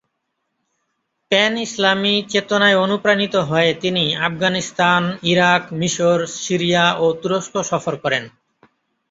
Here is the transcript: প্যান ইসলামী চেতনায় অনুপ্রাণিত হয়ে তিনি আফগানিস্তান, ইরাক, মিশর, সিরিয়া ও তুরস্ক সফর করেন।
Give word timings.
প্যান 1.31 1.53
ইসলামী 1.57 2.15
চেতনায় 2.29 2.77
অনুপ্রাণিত 2.77 3.35
হয়ে 3.49 3.71
তিনি 3.73 4.03
আফগানিস্তান, 4.27 5.01
ইরাক, 5.23 5.63
মিশর, 5.73 6.19
সিরিয়া 6.37 6.85
ও 6.95 7.05
তুরস্ক 7.21 7.53
সফর 7.61 7.93
করেন। 8.03 8.23